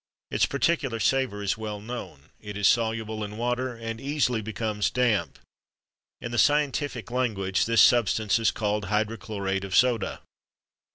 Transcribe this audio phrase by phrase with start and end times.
[0.31, 5.37] Its particular savour is well known; it is soluble in water, and easily becomes damp.
[6.19, 10.21] In the scientific language, this substance is called hydrochlorate of soda.